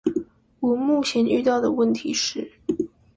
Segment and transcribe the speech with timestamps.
[0.61, 2.53] 我目前遇到的問題是